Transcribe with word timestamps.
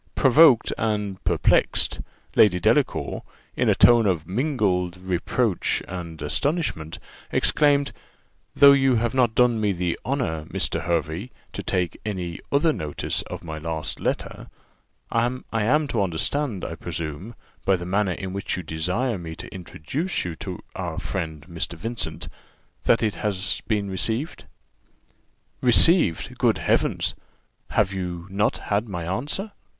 Provoked 0.15 0.73
and 0.79 1.23
perplexed, 1.25 1.99
Lady 2.35 2.59
Delacour, 2.59 3.21
in 3.55 3.69
a 3.69 3.75
tone 3.75 4.07
of 4.07 4.25
mingled 4.25 4.97
reproach 4.97 5.83
and 5.87 6.19
astonishment, 6.23 6.97
exclaimed, 7.31 7.91
"Though 8.55 8.71
you 8.71 8.95
have 8.95 9.13
not 9.13 9.35
done 9.35 9.61
me 9.61 9.73
the 9.73 9.99
honour, 10.03 10.45
Mr. 10.45 10.85
Hervey, 10.85 11.29
to 11.53 11.61
take 11.61 12.01
any 12.03 12.39
other 12.51 12.73
notice 12.73 13.21
of 13.29 13.43
my 13.43 13.59
last 13.59 13.99
letter, 13.99 14.49
I 15.11 15.29
am 15.53 15.87
to 15.89 16.01
understand, 16.01 16.65
I 16.65 16.73
presume, 16.73 17.35
by 17.63 17.75
the 17.75 17.85
manner 17.85 18.13
in 18.13 18.33
which 18.33 18.57
you 18.57 18.63
desire 18.63 19.19
me 19.19 19.35
to 19.35 19.53
introduce 19.53 20.25
you 20.25 20.33
to 20.37 20.63
our 20.75 20.97
friend 20.97 21.45
Mr. 21.47 21.77
Vincent, 21.77 22.27
that 22.85 23.03
it 23.03 23.13
has 23.21 23.61
been 23.67 23.87
received." 23.87 24.45
"Received! 25.61 26.39
Good 26.39 26.57
Heavens! 26.57 27.13
have 27.69 27.95
not 27.95 28.55
you 28.57 28.61
had 28.63 28.89
my 28.89 29.05
answer?" 29.05 29.51